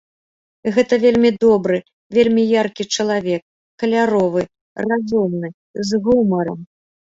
Гэта 0.77 0.93
вельмі 1.03 1.31
добры, 1.45 1.77
вельмі 2.19 2.43
яркі 2.61 2.83
чалавек, 2.97 3.43
каляровы, 3.85 4.41
разумны, 4.89 5.49
з 5.93 6.05
гумарам. 6.09 6.59